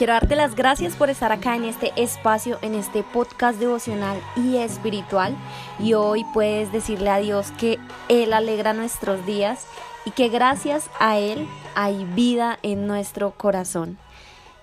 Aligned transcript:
Quiero 0.00 0.14
darte 0.14 0.34
las 0.34 0.54
gracias 0.54 0.96
por 0.96 1.10
estar 1.10 1.30
acá 1.30 1.56
en 1.56 1.64
este 1.64 1.92
espacio, 1.94 2.58
en 2.62 2.74
este 2.74 3.02
podcast 3.02 3.60
devocional 3.60 4.18
y 4.34 4.56
espiritual. 4.56 5.36
Y 5.78 5.92
hoy 5.92 6.24
puedes 6.32 6.72
decirle 6.72 7.10
a 7.10 7.18
Dios 7.18 7.52
que 7.58 7.78
Él 8.08 8.32
alegra 8.32 8.72
nuestros 8.72 9.26
días 9.26 9.66
y 10.06 10.12
que 10.12 10.30
gracias 10.30 10.88
a 11.00 11.18
Él 11.18 11.46
hay 11.74 12.06
vida 12.14 12.58
en 12.62 12.86
nuestro 12.86 13.32
corazón. 13.32 13.98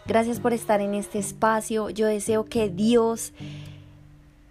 Gracias 0.08 0.40
por 0.40 0.54
estar 0.54 0.82
en 0.82 0.96
este 0.96 1.20
espacio. 1.20 1.92
Yo 1.92 2.08
deseo 2.08 2.46
que 2.46 2.70
Dios 2.70 3.32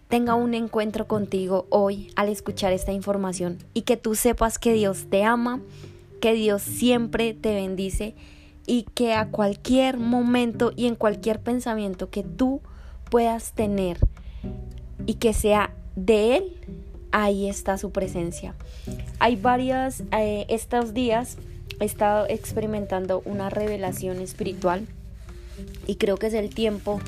tenga 0.06 0.36
un 0.36 0.54
encuentro 0.54 1.08
contigo 1.08 1.66
hoy 1.68 2.12
al 2.14 2.28
escuchar 2.28 2.72
esta 2.72 2.92
información 2.92 3.58
y 3.74 3.82
que 3.82 3.96
tú 3.96 4.14
sepas 4.14 4.56
que 4.60 4.72
Dios 4.72 5.06
te 5.10 5.24
ama, 5.24 5.58
que 6.20 6.32
Dios 6.34 6.62
siempre 6.62 7.34
te 7.34 7.54
bendice 7.56 8.14
y 8.66 8.82
que 8.94 9.14
a 9.14 9.28
cualquier 9.28 9.98
momento 9.98 10.72
y 10.74 10.86
en 10.86 10.96
cualquier 10.96 11.40
pensamiento 11.40 12.10
que 12.10 12.22
tú 12.22 12.60
puedas 13.10 13.52
tener 13.52 13.98
y 15.06 15.14
que 15.14 15.32
sea 15.32 15.72
de 15.94 16.36
Él, 16.36 16.56
ahí 17.12 17.48
está 17.48 17.78
su 17.78 17.90
presencia. 17.92 18.54
Hay 19.18 19.36
varias, 19.36 20.02
eh, 20.12 20.46
estos 20.48 20.94
días 20.94 21.38
he 21.80 21.84
estado 21.84 22.26
experimentando 22.28 23.22
una 23.24 23.50
revelación 23.50 24.20
espiritual 24.20 24.86
y 25.86 25.96
creo 25.96 26.16
que 26.16 26.26
es 26.26 26.34
el 26.34 26.54
tiempo 26.54 27.00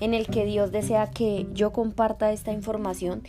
en 0.00 0.14
el 0.14 0.26
que 0.26 0.44
Dios 0.44 0.72
desea 0.72 1.10
que 1.10 1.46
yo 1.54 1.72
comparta 1.72 2.32
esta 2.32 2.52
información 2.52 3.22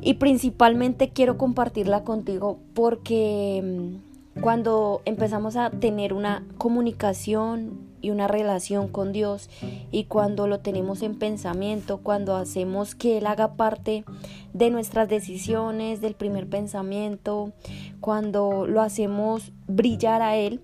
y 0.00 0.14
principalmente 0.14 1.10
quiero 1.10 1.38
compartirla 1.38 2.04
contigo 2.04 2.58
porque 2.74 3.62
mm, 3.62 4.07
cuando 4.40 5.02
empezamos 5.04 5.56
a 5.56 5.70
tener 5.70 6.12
una 6.12 6.44
comunicación 6.58 7.88
y 8.00 8.10
una 8.10 8.28
relación 8.28 8.88
con 8.88 9.12
Dios 9.12 9.50
y 9.90 10.04
cuando 10.04 10.46
lo 10.46 10.60
tenemos 10.60 11.02
en 11.02 11.16
pensamiento, 11.16 11.98
cuando 11.98 12.36
hacemos 12.36 12.94
que 12.94 13.18
Él 13.18 13.26
haga 13.26 13.54
parte 13.54 14.04
de 14.52 14.70
nuestras 14.70 15.08
decisiones, 15.08 16.00
del 16.00 16.14
primer 16.14 16.48
pensamiento, 16.48 17.52
cuando 18.00 18.66
lo 18.66 18.80
hacemos 18.80 19.52
brillar 19.66 20.22
a 20.22 20.36
Él, 20.36 20.60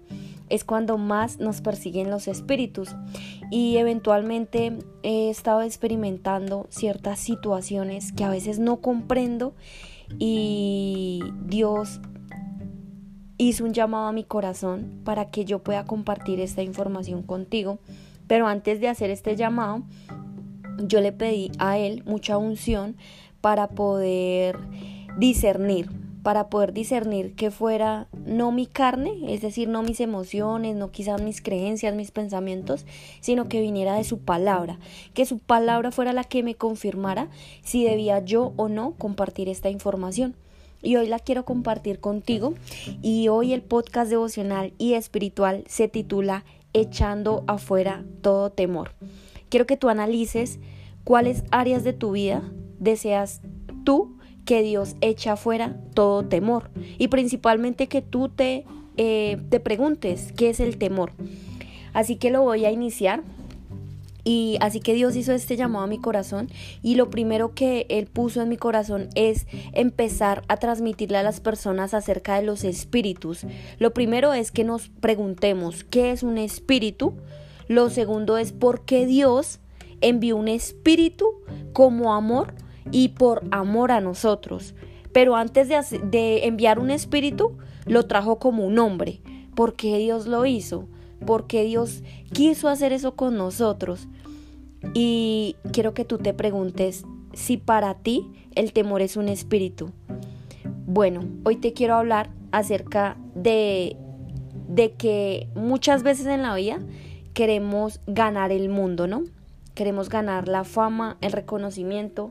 es 0.48 0.62
cuando 0.64 0.98
más 0.98 1.40
nos 1.40 1.60
persiguen 1.60 2.10
los 2.10 2.28
espíritus. 2.28 2.94
Y 3.50 3.76
eventualmente 3.78 4.78
he 5.02 5.30
estado 5.30 5.62
experimentando 5.62 6.66
ciertas 6.70 7.18
situaciones 7.18 8.12
que 8.12 8.24
a 8.24 8.30
veces 8.30 8.58
no 8.58 8.80
comprendo 8.80 9.54
y 10.18 11.22
Dios 11.46 12.00
hizo 13.38 13.64
un 13.64 13.72
llamado 13.72 14.06
a 14.06 14.12
mi 14.12 14.24
corazón 14.24 15.00
para 15.04 15.30
que 15.30 15.44
yo 15.44 15.60
pueda 15.60 15.84
compartir 15.84 16.40
esta 16.40 16.62
información 16.62 17.22
contigo. 17.22 17.78
Pero 18.26 18.46
antes 18.46 18.80
de 18.80 18.88
hacer 18.88 19.10
este 19.10 19.36
llamado, 19.36 19.82
yo 20.78 21.00
le 21.00 21.12
pedí 21.12 21.50
a 21.58 21.78
él 21.78 22.02
mucha 22.06 22.38
unción 22.38 22.96
para 23.40 23.68
poder 23.68 24.58
discernir, 25.18 25.90
para 26.22 26.48
poder 26.48 26.72
discernir 26.72 27.34
que 27.34 27.50
fuera 27.50 28.08
no 28.24 28.50
mi 28.50 28.66
carne, 28.66 29.12
es 29.28 29.42
decir, 29.42 29.68
no 29.68 29.82
mis 29.82 30.00
emociones, 30.00 30.74
no 30.74 30.90
quizás 30.90 31.20
mis 31.20 31.42
creencias, 31.42 31.94
mis 31.94 32.10
pensamientos, 32.10 32.86
sino 33.20 33.46
que 33.46 33.60
viniera 33.60 33.96
de 33.96 34.04
su 34.04 34.18
palabra, 34.18 34.78
que 35.12 35.26
su 35.26 35.38
palabra 35.38 35.90
fuera 35.90 36.14
la 36.14 36.24
que 36.24 36.42
me 36.42 36.54
confirmara 36.54 37.28
si 37.62 37.84
debía 37.84 38.24
yo 38.24 38.54
o 38.56 38.68
no 38.68 38.92
compartir 38.92 39.50
esta 39.50 39.68
información 39.68 40.34
y 40.82 40.96
hoy 40.96 41.08
la 41.08 41.18
quiero 41.18 41.44
compartir 41.44 42.00
contigo. 42.00 42.54
Y 43.02 43.28
hoy 43.28 43.52
el 43.52 43.62
podcast 43.62 44.10
devocional 44.10 44.72
y 44.78 44.94
espiritual 44.94 45.64
se 45.66 45.88
titula 45.88 46.44
Echando 46.72 47.44
afuera 47.46 48.04
todo 48.20 48.50
temor. 48.50 48.92
Quiero 49.48 49.66
que 49.66 49.76
tú 49.76 49.88
analices 49.88 50.58
cuáles 51.04 51.44
áreas 51.50 51.84
de 51.84 51.92
tu 51.92 52.12
vida 52.12 52.42
deseas 52.78 53.40
tú 53.84 54.18
que 54.44 54.62
Dios 54.62 54.96
eche 55.00 55.30
afuera 55.30 55.76
todo 55.94 56.26
temor. 56.26 56.70
Y 56.98 57.08
principalmente 57.08 57.86
que 57.86 58.02
tú 58.02 58.28
te, 58.28 58.64
eh, 58.96 59.38
te 59.48 59.60
preguntes 59.60 60.32
qué 60.32 60.50
es 60.50 60.60
el 60.60 60.76
temor. 60.78 61.12
Así 61.92 62.16
que 62.16 62.30
lo 62.30 62.42
voy 62.42 62.64
a 62.64 62.70
iniciar 62.70 63.22
y 64.24 64.56
así 64.60 64.80
que 64.80 64.94
Dios 64.94 65.14
hizo 65.16 65.32
este 65.32 65.56
llamado 65.56 65.84
a 65.84 65.88
mi 65.88 65.98
corazón 65.98 66.48
y 66.82 66.94
lo 66.94 67.10
primero 67.10 67.54
que 67.54 67.86
Él 67.90 68.06
puso 68.06 68.40
en 68.40 68.48
mi 68.48 68.56
corazón 68.56 69.08
es 69.14 69.46
empezar 69.72 70.42
a 70.48 70.56
transmitirle 70.56 71.18
a 71.18 71.22
las 71.22 71.40
personas 71.40 71.92
acerca 71.92 72.36
de 72.36 72.42
los 72.42 72.64
espíritus. 72.64 73.46
Lo 73.78 73.92
primero 73.92 74.32
es 74.32 74.50
que 74.50 74.64
nos 74.64 74.88
preguntemos 74.88 75.84
qué 75.84 76.10
es 76.10 76.22
un 76.22 76.38
espíritu. 76.38 77.14
Lo 77.68 77.90
segundo 77.90 78.38
es 78.38 78.52
por 78.52 78.84
qué 78.84 79.06
Dios 79.06 79.60
envió 80.00 80.36
un 80.36 80.48
espíritu 80.48 81.26
como 81.72 82.14
amor 82.14 82.54
y 82.90 83.08
por 83.08 83.42
amor 83.50 83.92
a 83.92 84.00
nosotros. 84.00 84.74
Pero 85.12 85.36
antes 85.36 85.68
de, 85.68 86.46
enviar 86.46 86.78
un 86.78 86.90
espíritu, 86.90 87.56
lo 87.86 88.06
trajo 88.06 88.38
como 88.38 88.66
un 88.66 88.78
hombre. 88.78 89.20
¿Por 89.54 89.74
qué 89.74 89.98
Dios 89.98 90.26
lo 90.26 90.44
hizo? 90.44 90.88
Porque 91.24 91.64
Dios 91.64 92.02
quiso 92.32 92.68
hacer 92.68 92.92
eso 92.92 93.14
con 93.14 93.36
nosotros. 93.36 94.08
Y 94.92 95.56
quiero 95.72 95.94
que 95.94 96.04
tú 96.04 96.18
te 96.18 96.34
preguntes 96.34 97.04
si 97.32 97.56
para 97.56 97.94
ti 97.94 98.30
el 98.54 98.72
temor 98.72 99.02
es 99.02 99.16
un 99.16 99.28
espíritu. 99.28 99.90
Bueno, 100.86 101.24
hoy 101.44 101.56
te 101.56 101.72
quiero 101.72 101.94
hablar 101.94 102.30
acerca 102.52 103.16
de, 103.34 103.96
de 104.68 104.92
que 104.92 105.48
muchas 105.54 106.02
veces 106.02 106.26
en 106.26 106.42
la 106.42 106.54
vida 106.54 106.80
queremos 107.32 108.00
ganar 108.06 108.52
el 108.52 108.68
mundo, 108.68 109.06
¿no? 109.06 109.24
Queremos 109.74 110.08
ganar 110.08 110.46
la 110.46 110.62
fama, 110.62 111.16
el 111.20 111.32
reconocimiento, 111.32 112.30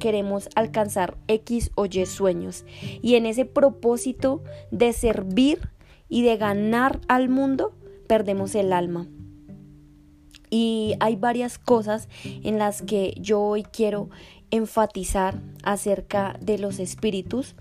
queremos 0.00 0.48
alcanzar 0.56 1.16
X 1.28 1.70
o 1.76 1.86
Y 1.86 2.04
sueños. 2.06 2.64
Y 3.00 3.14
en 3.14 3.26
ese 3.26 3.44
propósito 3.44 4.42
de 4.72 4.92
servir 4.92 5.70
y 6.08 6.22
de 6.22 6.36
ganar 6.36 7.00
al 7.06 7.28
mundo, 7.28 7.72
perdemos 8.10 8.56
el 8.56 8.72
alma. 8.72 9.06
Y 10.50 10.96
hay 10.98 11.14
varias 11.14 11.58
cosas 11.58 12.08
en 12.24 12.58
las 12.58 12.82
que 12.82 13.14
yo 13.20 13.40
hoy 13.40 13.62
quiero 13.62 14.10
enfatizar 14.50 15.40
acerca 15.62 16.36
de 16.40 16.58
los 16.58 16.80
espíritus 16.80 17.54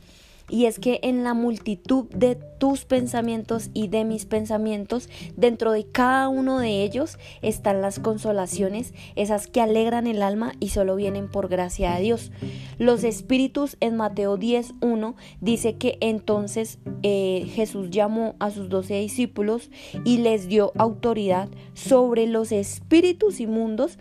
y 0.49 0.65
es 0.65 0.79
que 0.79 0.99
en 1.03 1.23
la 1.23 1.33
multitud 1.33 2.05
de 2.09 2.35
tus 2.35 2.85
pensamientos 2.85 3.69
y 3.73 3.87
de 3.87 4.03
mis 4.03 4.25
pensamientos, 4.25 5.09
dentro 5.37 5.71
de 5.71 5.85
cada 5.85 6.27
uno 6.27 6.59
de 6.59 6.83
ellos 6.83 7.17
están 7.41 7.81
las 7.81 7.99
consolaciones, 7.99 8.93
esas 9.15 9.47
que 9.47 9.61
alegran 9.61 10.07
el 10.07 10.21
alma 10.21 10.53
y 10.59 10.69
solo 10.69 10.95
vienen 10.95 11.29
por 11.29 11.47
gracia 11.47 11.95
de 11.95 12.01
Dios. 12.01 12.31
Los 12.77 13.03
espíritus 13.03 13.77
en 13.79 13.95
Mateo 13.95 14.37
10.1 14.37 15.15
dice 15.39 15.75
que 15.77 15.97
entonces 16.01 16.79
eh, 17.03 17.49
Jesús 17.53 17.89
llamó 17.89 18.35
a 18.39 18.51
sus 18.51 18.69
doce 18.69 18.95
discípulos 18.95 19.69
y 20.03 20.17
les 20.17 20.47
dio 20.47 20.73
autoridad 20.77 21.49
sobre 21.73 22.27
los 22.27 22.51
espíritus 22.51 23.39
inmundos 23.39 23.97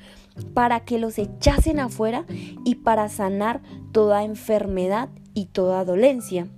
para 0.55 0.81
que 0.81 0.99
los 0.99 1.19
echasen 1.19 1.81
afuera 1.81 2.25
y 2.65 2.77
para 2.77 3.09
sanar 3.09 3.61
toda 3.93 4.25
enfermedad 4.25 5.09
y 5.39 5.45
toda 5.45 5.85
dolencia. 5.85 6.49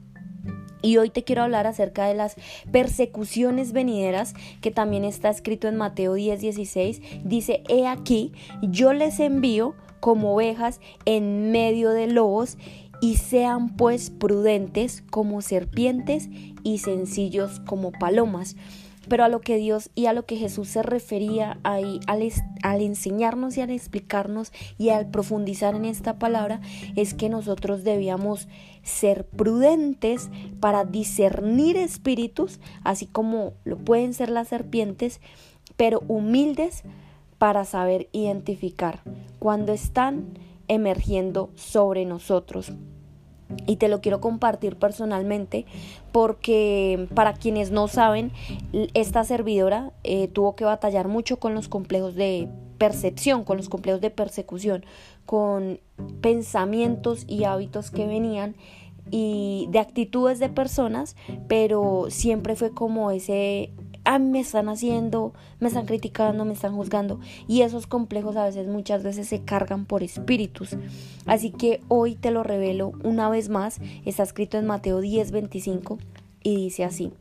Y 0.80 0.96
hoy 0.96 1.10
te 1.10 1.22
quiero 1.22 1.42
hablar 1.42 1.66
acerca 1.66 2.06
de 2.06 2.14
las 2.14 2.36
persecuciones 2.72 3.72
venideras, 3.72 4.32
que 4.62 4.70
también 4.70 5.04
está 5.04 5.28
escrito 5.28 5.68
en 5.68 5.76
Mateo 5.76 6.14
10, 6.14 6.40
16. 6.40 7.02
Dice, 7.22 7.62
he 7.68 7.86
aquí, 7.86 8.32
yo 8.62 8.94
les 8.94 9.20
envío 9.20 9.74
como 10.00 10.34
ovejas 10.34 10.80
en 11.04 11.52
medio 11.52 11.90
de 11.90 12.06
lobos, 12.06 12.56
y 13.02 13.16
sean 13.16 13.76
pues 13.76 14.10
prudentes 14.10 15.02
como 15.10 15.40
serpientes 15.40 16.28
y 16.62 16.78
sencillos 16.78 17.60
como 17.66 17.92
palomas. 17.92 18.56
Pero 19.10 19.24
a 19.24 19.28
lo 19.28 19.40
que 19.40 19.56
Dios 19.56 19.90
y 19.96 20.06
a 20.06 20.12
lo 20.12 20.24
que 20.24 20.36
Jesús 20.36 20.68
se 20.68 20.84
refería 20.84 21.58
ahí 21.64 21.98
al, 22.06 22.80
enseñarnos 22.80 23.56
y 23.56 23.60
al 23.60 23.70
explicarnos 23.70 24.52
y 24.78 24.90
al 24.90 25.10
profundizar 25.10 25.74
en 25.74 25.84
esta 25.84 26.20
palabra 26.20 26.60
es 26.94 27.12
que 27.12 27.28
nosotros 27.28 27.82
debíamos 27.82 28.46
ser 28.84 29.26
prudentes 29.26 30.30
para 30.60 30.84
discernir 30.84 31.76
espíritus, 31.76 32.60
así 32.84 33.06
como 33.06 33.54
lo 33.64 33.78
pueden 33.78 34.14
ser 34.14 34.30
las 34.30 34.46
serpientes, 34.46 35.20
pero 35.76 36.04
humildes 36.06 36.84
para 37.38 37.64
saber 37.64 38.08
identificar 38.12 39.02
cuando 39.40 39.72
están 39.72 40.38
emergiendo 40.68 41.50
sobre 41.56 42.04
nosotros 42.04 42.72
y 43.66 43.76
te 43.76 43.88
lo 43.88 44.00
quiero 44.00 44.20
compartir 44.20 44.76
personalmente 44.76 45.66
porque 46.12 47.08
para 47.14 47.34
quienes 47.34 47.70
no 47.70 47.88
saben, 47.88 48.32
esta 48.94 49.24
servidora 49.24 49.92
eh, 50.04 50.28
tuvo 50.28 50.56
que 50.56 50.64
batallar 50.64 51.08
mucho 51.08 51.38
con 51.38 51.54
los 51.54 51.68
complejos 51.68 52.14
de 52.14 52.48
percepción, 52.78 53.44
con 53.44 53.56
los 53.56 53.68
complejos 53.68 54.00
de 54.00 54.10
persecución, 54.10 54.84
con 55.26 55.80
pensamientos 56.20 57.24
y 57.28 57.44
hábitos 57.44 57.90
que 57.90 58.06
venían 58.06 58.56
y 59.10 59.68
de 59.70 59.80
actitudes 59.80 60.38
de 60.38 60.48
personas, 60.48 61.16
pero 61.48 62.06
siempre 62.08 62.56
fue 62.56 62.72
como 62.72 63.10
ese 63.10 63.72
a 64.04 64.18
mí 64.18 64.30
me 64.30 64.40
están 64.40 64.68
haciendo, 64.68 65.32
me 65.58 65.68
están 65.68 65.86
criticando, 65.86 66.44
me 66.44 66.52
están 66.52 66.74
juzgando. 66.74 67.20
Y 67.46 67.62
esos 67.62 67.86
complejos 67.86 68.36
a 68.36 68.44
veces, 68.44 68.66
muchas 68.66 69.02
veces 69.02 69.28
se 69.28 69.42
cargan 69.42 69.84
por 69.84 70.02
espíritus. 70.02 70.76
Así 71.26 71.50
que 71.50 71.80
hoy 71.88 72.14
te 72.14 72.30
lo 72.30 72.42
revelo 72.42 72.92
una 73.04 73.28
vez 73.28 73.48
más. 73.48 73.80
Está 74.04 74.22
escrito 74.22 74.58
en 74.58 74.66
Mateo 74.66 75.00
10, 75.00 75.30
25 75.32 75.98
y 76.42 76.56
dice 76.56 76.84
así. 76.84 77.12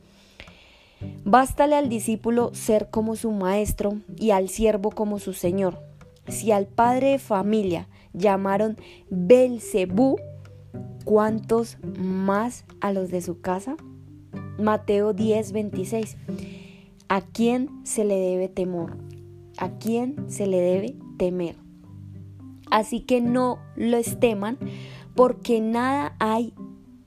Bástale 1.23 1.75
al 1.75 1.89
discípulo 1.89 2.51
ser 2.53 2.89
como 2.89 3.15
su 3.15 3.31
maestro 3.31 3.99
y 4.17 4.31
al 4.31 4.49
siervo 4.49 4.91
como 4.91 5.19
su 5.19 5.33
señor. 5.33 5.81
Si 6.27 6.51
al 6.51 6.67
padre 6.67 7.11
de 7.11 7.19
familia 7.19 7.87
llamaron 8.13 8.77
Belcebú, 9.09 10.17
¿cuántos 11.05 11.77
más 11.97 12.65
a 12.81 12.91
los 12.91 13.09
de 13.09 13.21
su 13.21 13.41
casa? 13.41 13.77
Mateo 14.59 15.13
10, 15.13 15.51
26. 15.53 16.17
¿A 17.09 17.21
quién 17.21 17.69
se 17.83 18.05
le 18.05 18.15
debe 18.15 18.47
temor? 18.49 18.97
¿A 19.57 19.79
quién 19.79 20.29
se 20.29 20.45
le 20.45 20.61
debe 20.61 20.95
temer? 21.17 21.55
Así 22.69 23.01
que 23.01 23.19
no 23.19 23.57
los 23.75 24.19
teman, 24.19 24.59
porque 25.15 25.59
nada 25.59 26.15
hay 26.19 26.53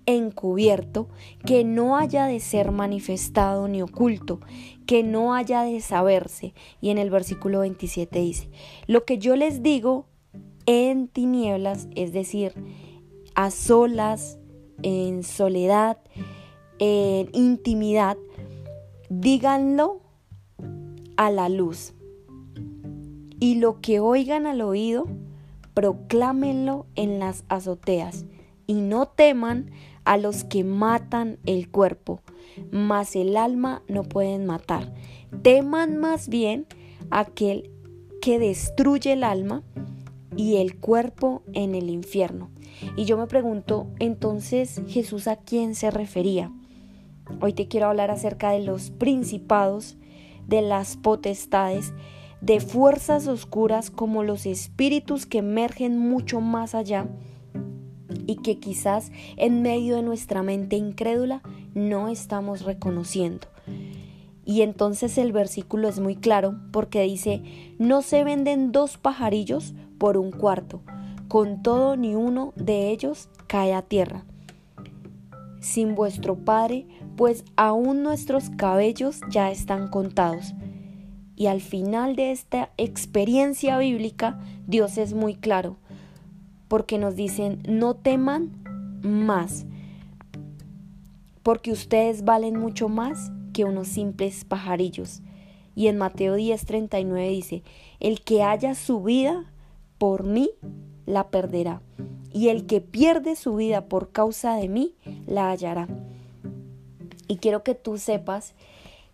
encubierto 0.07 1.09
que 1.47 1.63
no 1.63 1.97
haya 1.97 2.27
de 2.27 2.41
ser 2.41 2.73
manifestado 2.73 3.69
ni 3.69 3.81
oculto, 3.81 4.41
que 4.87 5.05
no 5.05 5.35
haya 5.35 5.63
de 5.63 5.81
saberse. 5.81 6.53
Y 6.81 6.91
en 6.91 6.99
el 6.99 7.09
versículo 7.09 7.61
27 7.61 8.19
dice, 8.19 8.51
lo 8.89 9.05
que 9.05 9.19
yo 9.19 9.37
les 9.37 9.63
digo 9.63 10.07
en 10.67 11.07
tinieblas, 11.07 11.87
es 11.95 12.13
decir, 12.13 12.55
a 13.37 13.53
solas, 13.53 14.39
en 14.83 15.23
soledad, 15.23 15.99
en 16.81 17.29
intimidad, 17.33 18.17
díganlo 19.21 20.01
a 21.17 21.31
la 21.31 21.49
luz. 21.49 21.93
Y 23.39 23.57
lo 23.57 23.81
que 23.81 24.01
oigan 24.01 24.47
al 24.47 24.63
oído, 24.63 25.07
proclámenlo 25.75 26.87
en 26.95 27.19
las 27.19 27.45
azoteas. 27.49 28.25
Y 28.67 28.75
no 28.75 29.07
teman 29.07 29.71
a 30.05 30.17
los 30.17 30.45
que 30.45 30.65
matan 30.65 31.39
el 31.45 31.71
cuerpo, 31.71 32.21
mas 32.71 33.15
el 33.17 33.37
alma 33.37 33.83
no 33.89 34.03
pueden 34.03 34.47
matar. 34.47 34.95
Teman 35.43 35.99
más 35.99 36.29
bien 36.29 36.67
aquel 37.11 37.71
que 38.21 38.39
destruye 38.39 39.13
el 39.13 39.25
alma 39.25 39.63
y 40.37 40.57
el 40.57 40.79
cuerpo 40.79 41.43
en 41.53 41.75
el 41.75 41.91
infierno. 41.91 42.51
Y 42.97 43.05
yo 43.05 43.19
me 43.19 43.27
pregunto, 43.27 43.89
entonces 43.99 44.81
Jesús 44.89 45.29
a 45.29 45.37
quién 45.37 45.75
se 45.75 45.91
refería? 45.91 46.53
Hoy 47.41 47.53
te 47.53 47.69
quiero 47.69 47.87
hablar 47.87 48.11
acerca 48.11 48.51
de 48.51 48.61
los 48.61 48.91
principados, 48.91 49.97
de 50.47 50.63
las 50.63 50.97
potestades, 50.97 51.93
de 52.41 52.61
fuerzas 52.61 53.29
oscuras 53.29 53.91
como 53.91 54.23
los 54.25 54.47
espíritus 54.47 55.27
que 55.27 55.39
emergen 55.39 55.99
mucho 55.99 56.41
más 56.41 56.75
allá 56.75 57.07
y 58.27 58.37
que 58.37 58.59
quizás 58.59 59.13
en 59.37 59.63
medio 59.63 59.97
de 59.97 60.03
nuestra 60.03 60.43
mente 60.43 60.77
incrédula 60.77 61.43
no 61.75 62.09
estamos 62.09 62.63
reconociendo. 62.63 63.47
Y 64.45 64.63
entonces 64.63 65.19
el 65.19 65.33
versículo 65.33 65.89
es 65.89 66.01
muy 66.01 66.17
claro 66.17 66.59
porque 66.73 67.03
dice, 67.03 67.43
no 67.79 68.03
se 68.03 68.25
venden 68.25 68.73
dos 68.73 68.99
pajarillos 68.99 69.75
por 69.99 70.17
un 70.17 70.33
cuarto, 70.33 70.83
con 71.29 71.63
todo 71.63 71.97
ni 71.97 72.15
uno 72.15 72.53
de 72.57 72.91
ellos 72.91 73.29
cae 73.47 73.73
a 73.73 73.83
tierra. 73.83 74.25
Sin 75.61 75.95
vuestro 75.95 76.35
Padre 76.35 76.87
pues 77.17 77.45
aún 77.57 78.03
nuestros 78.03 78.51
cabellos 78.51 79.21
ya 79.31 79.51
están 79.51 79.89
contados. 79.89 80.55
Y 81.37 81.47
al 81.47 81.61
final 81.61 82.17
de 82.17 82.31
esta 82.31 82.71
experiencia 82.77 83.79
bíblica, 83.79 84.39
Dios 84.67 84.99
es 84.99 85.15
muy 85.15 85.35
claro, 85.35 85.77
porque 86.69 86.99
nos 86.99 87.17
dicen, 87.17 87.63
no 87.69 87.95
teman 87.95 88.53
más, 89.03 89.67
porque 91.43 91.73
ustedes 91.73 92.25
valen 92.25 92.59
mucho 92.59 92.89
más 92.89 93.33
que 93.53 93.65
unos 93.65 93.89
simples 93.89 94.45
pajarillos. 94.45 95.23
Y 95.75 95.89
en 95.89 95.99
Mateo 95.99 96.37
10:39 96.37 97.29
dice, 97.29 97.63
el 97.99 98.21
que 98.21 98.43
haya 98.43 98.75
su 98.75 99.03
vida 99.03 99.45
por 99.99 100.25
mí, 100.25 100.51
la 101.07 101.31
perderá, 101.31 101.83
y 102.33 102.49
el 102.49 102.67
que 102.67 102.81
pierde 102.81 103.37
su 103.37 103.57
vida 103.57 103.87
por 103.87 104.13
causa 104.13 104.55
de 104.57 104.69
mí, 104.69 104.95
la 105.27 105.51
hallará. 105.51 105.89
Y 107.33 107.39
quiero 107.39 107.63
que 107.63 107.75
tú 107.75 107.97
sepas 107.97 108.53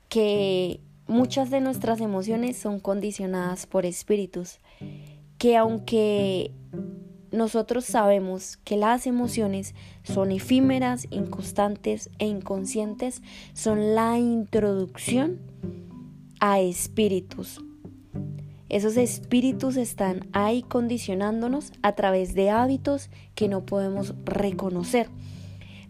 que 0.08 0.80
muchas 1.06 1.50
de 1.50 1.60
nuestras 1.60 2.00
emociones 2.00 2.58
son 2.58 2.80
condicionadas 2.80 3.66
por 3.66 3.86
espíritus, 3.86 4.58
que 5.38 5.56
aunque 5.56 6.50
nosotros 7.30 7.84
sabemos 7.84 8.56
que 8.56 8.76
las 8.76 9.06
emociones 9.06 9.76
son 10.02 10.32
efímeras, 10.32 11.06
inconstantes 11.12 12.10
e 12.18 12.26
inconscientes, 12.26 13.22
son 13.52 13.94
la 13.94 14.18
introducción 14.18 15.38
a 16.40 16.58
espíritus. 16.58 17.60
Esos 18.68 18.96
espíritus 18.96 19.76
están 19.76 20.26
ahí 20.32 20.64
condicionándonos 20.64 21.70
a 21.82 21.92
través 21.94 22.34
de 22.34 22.50
hábitos 22.50 23.10
que 23.36 23.46
no 23.46 23.64
podemos 23.64 24.16
reconocer 24.24 25.08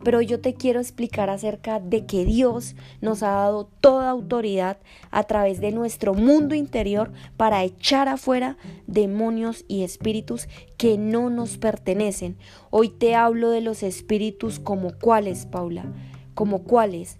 pero 0.03 0.21
yo 0.21 0.41
te 0.41 0.55
quiero 0.55 0.81
explicar 0.81 1.31
acerca 1.31 1.81
de 1.81 2.07
que 2.07 2.25
Dios 2.25 2.77
nos 3.01 3.23
ha 3.23 3.31
dado 3.31 3.69
toda 3.81 4.11
autoridad 4.11 4.79
a 5.11 5.25
través 5.25 5.61
de 5.61 5.73
nuestro 5.73 6.15
mundo 6.15 6.55
interior 6.55 7.13
para 7.37 7.65
echar 7.65 8.09
afuera 8.09 8.57
demonios 8.87 9.65
y 9.69 9.83
espíritus 9.83 10.49
que 10.77 10.99
no 10.99 11.31
nos 11.31 11.59
pertenecen. 11.59 12.37
Hoy 12.71 12.89
te 12.89 13.15
hablo 13.15 13.51
de 13.51 13.61
los 13.61 13.83
espíritus 13.83 14.61
como 14.61 14.93
cuáles, 14.99 15.47
Paula, 15.47 15.85
como 16.35 16.63
cuáles. 16.63 17.19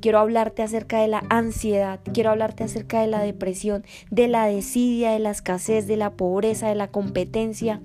Quiero 0.00 0.20
hablarte 0.20 0.62
acerca 0.62 1.00
de 1.00 1.08
la 1.08 1.24
ansiedad, 1.30 2.00
quiero 2.12 2.30
hablarte 2.30 2.62
acerca 2.62 3.00
de 3.00 3.08
la 3.08 3.20
depresión, 3.20 3.84
de 4.10 4.28
la 4.28 4.46
desidia, 4.46 5.10
de 5.10 5.18
la 5.18 5.30
escasez, 5.30 5.88
de 5.88 5.96
la 5.96 6.12
pobreza, 6.12 6.68
de 6.68 6.76
la 6.76 6.88
competencia, 6.88 7.80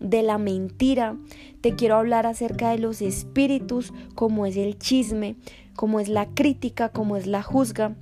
de 0.00 0.22
la 0.22 0.38
mentira, 0.38 1.16
te 1.60 1.74
quiero 1.74 1.96
hablar 1.96 2.26
acerca 2.26 2.70
de 2.70 2.78
los 2.78 3.02
espíritus, 3.02 3.92
como 4.14 4.46
es 4.46 4.56
el 4.56 4.78
chisme, 4.78 5.36
como 5.74 6.00
es 6.00 6.08
la 6.08 6.26
crítica, 6.26 6.88
como 6.88 7.16
es 7.16 7.26
la 7.26 7.42
juzga, 7.42 7.96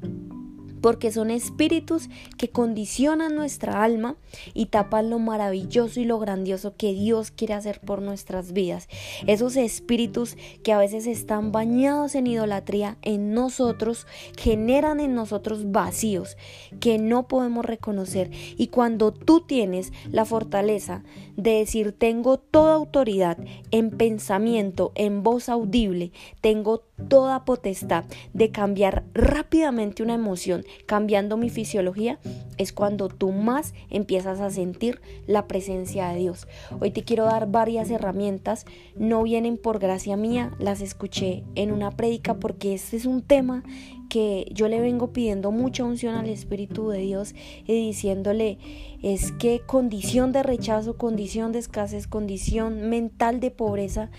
porque 0.85 1.11
son 1.11 1.31
espíritus 1.31 2.11
que 2.37 2.51
condicionan 2.51 3.35
nuestra 3.35 3.83
alma 3.83 4.17
y 4.53 4.67
tapan 4.67 5.09
lo 5.09 5.19
maravilloso 5.19 5.99
y 5.99 6.05
lo 6.05 6.19
grandioso 6.19 6.77
que 6.77 6.93
Dios 6.93 7.31
quiere 7.31 7.55
hacer 7.55 7.81
por 7.81 8.03
nuestras 8.03 8.53
vidas. 8.53 8.89
Esos 9.27 9.57
espíritus 9.57 10.37
que 10.63 10.75
a 10.75 10.79
veces 10.79 11.07
están 11.07 11.53
bañados 11.53 12.15
en 12.15 12.27
idolatría 12.27 12.99
en 13.01 13.33
nosotros, 13.33 14.07
generan 14.37 15.01
en 15.01 15.15
nosotros 15.15 15.73
vacíos 15.73 16.37
que 16.81 16.99
no 16.99 17.29
podemos 17.29 17.65
reconocer. 17.65 18.31
Y 18.59 18.67
cuando 18.67 19.11
tú 19.11 19.41
tienes 19.41 19.91
la 20.11 20.27
fortaleza 20.27 21.03
de 21.39 21.53
decir 21.53 21.93
tengo 21.93 22.37
toda 22.37 22.75
autoridad 22.75 23.39
en 23.71 23.91
pensamiento, 23.91 24.93
en 24.97 25.23
voz 25.23 25.49
audible, 25.49 26.13
tengo 26.43 26.85
toda 27.09 27.47
potestad 27.47 28.05
de 28.35 28.51
cambiar 28.51 29.05
rápidamente 29.15 30.03
una 30.03 30.15
emoción, 30.15 30.65
cambiando 30.87 31.37
mi 31.37 31.51
fisiología, 31.51 32.19
es 32.59 32.73
cuando 32.73 33.09
tú 33.09 33.33
más 33.33 33.75
empiezas 33.91 34.41
a 34.41 34.51
sentir 34.51 35.01
la 35.27 35.47
presencia 35.47 36.09
de 36.09 36.19
Dios. 36.19 36.47
Hoy 36.81 36.91
te 36.91 37.05
quiero 37.05 37.25
dar 37.25 37.51
varias 37.51 37.91
herramientas, 37.91 38.67
no 38.97 39.23
vienen 39.23 39.57
por 39.57 39.79
gracia 39.79 40.17
mía, 40.17 40.53
las 40.59 40.81
escuché 40.81 41.45
en 41.55 41.73
una 41.73 41.91
prédica 41.91 42.35
porque 42.35 42.75
este 42.75 42.97
es 42.97 43.07
un 43.07 43.23
tema 43.23 43.65
que 44.09 44.47
yo 44.53 44.69
le 44.69 44.81
vengo 44.81 45.13
pidiendo 45.13 45.51
mucha 45.51 45.83
unción 45.83 46.15
al 46.15 46.29
Espíritu 46.29 46.89
de 46.89 46.99
Dios 46.99 47.35
y 47.67 47.87
diciéndole 47.87 48.59
es 49.03 49.33
que 49.33 49.61
condición 49.67 50.33
de 50.33 50.43
rechazo, 50.43 50.97
condición 50.97 51.53
de 51.53 51.59
escasez, 51.59 52.07
condición 52.07 52.89
mental 52.89 53.41
de 53.41 53.51
pobreza, 53.51 54.11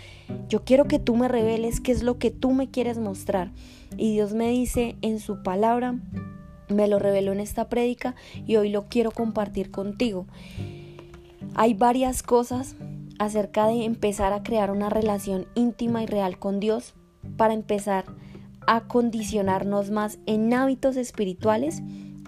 yo 0.50 0.63
quiero 0.63 0.85
que 0.85 1.00
tú 1.00 1.15
me 1.15 1.27
reveles 1.27 1.79
qué 1.79 1.91
es 1.91 2.03
lo 2.03 2.19
que 2.19 2.29
tú 2.29 2.51
me 2.51 2.69
quieres 2.69 2.97
mostrar. 2.97 3.51
Y 3.97 4.12
Dios 4.13 4.33
me 4.33 4.50
dice 4.50 4.95
en 5.01 5.19
su 5.19 5.41
palabra, 5.43 5.95
me 6.69 6.88
lo 6.88 7.00
reveló 7.00 7.31
en 7.31 7.39
esta 7.39 7.69
prédica 7.69 8.15
y 8.45 8.55
hoy 8.55 8.69
lo 8.69 8.88
quiero 8.88 9.12
compartir 9.12 9.72
contigo. 9.72 10.25
Hay 11.55 11.74
varias 11.74 12.24
cosas 12.24 12.75
acerca 13.19 13.67
de 13.67 13.86
empezar 13.86 14.34
a 14.34 14.43
crear 14.43 14.72
una 14.72 14.89
relación 14.89 15.48
íntima 15.55 16.03
y 16.03 16.05
real 16.05 16.38
con 16.38 16.60
Dios 16.60 16.93
para 17.38 17.53
empezar 17.53 18.05
a 18.67 18.81
condicionarnos 18.81 19.91
más 19.91 20.19
en 20.25 20.53
hábitos 20.53 20.98
espirituales 20.98 21.81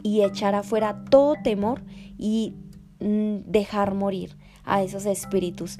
y 0.03 0.21
echar 0.23 0.55
afuera 0.55 1.03
todo 1.09 1.35
temor 1.43 1.81
y 2.17 2.53
mm, 2.99 3.37
dejar 3.45 3.93
morir 3.93 4.37
a 4.63 4.83
esos 4.83 5.05
espíritus. 5.05 5.77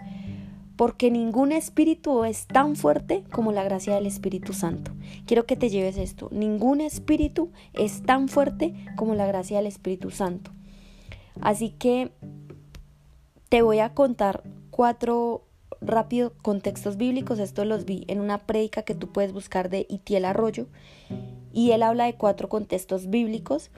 Porque 0.78 1.10
ningún 1.12 1.52
espíritu 1.52 2.24
es 2.24 2.46
tan 2.46 2.76
fuerte 2.76 3.24
como 3.32 3.52
la 3.52 3.64
gracia 3.64 3.96
del 3.96 4.06
Espíritu 4.06 4.54
Santo. 4.54 4.92
Quiero 5.26 5.46
que 5.46 5.56
te 5.56 5.70
lleves 5.70 5.98
esto, 5.98 6.30
ningún 6.32 6.82
espíritu 6.82 7.50
es 7.74 8.04
tan 8.04 8.30
fuerte 8.30 8.74
como 8.96 9.16
la 9.16 9.26
gracia 9.26 9.58
del 9.58 9.66
Espíritu 9.66 10.12
Santo. 10.12 10.52
Así 11.42 11.72
que 11.72 12.12
te 13.50 13.62
voy 13.62 13.80
a 13.80 13.94
contar 13.94 14.44
cuatro 14.70 15.44
rápidos 15.82 16.32
contextos 16.42 16.98
bíblicos, 16.98 17.40
esto 17.40 17.66
los 17.66 17.86
vi 17.86 18.04
en 18.08 18.20
una 18.20 18.40
prédica 18.40 18.84
que 18.84 18.96
tú 18.96 19.12
puedes 19.12 19.34
buscar 19.34 19.70
de 19.70 19.86
Itiel 19.90 20.26
Arroyo, 20.26 20.68
y 21.54 21.72
él 21.72 21.82
habla 21.84 22.06
de 22.06 22.16
cuatro 22.16 22.50
contextos 22.50 23.10
bíblicos 23.10 23.72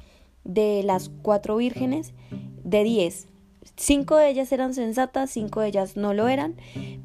de 0.43 0.83
las 0.83 1.09
cuatro 1.21 1.55
vírgenes, 1.57 2.13
de 2.63 2.83
diez, 2.83 3.27
Cinco 3.75 4.17
de 4.17 4.29
ellas 4.29 4.51
eran 4.51 4.73
sensatas, 4.73 5.31
cinco 5.31 5.61
de 5.61 5.69
ellas 5.69 5.95
no 5.95 6.13
lo 6.13 6.27
eran, 6.27 6.55